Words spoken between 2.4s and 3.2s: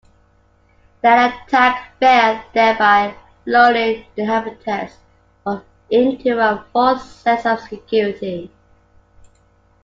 thereby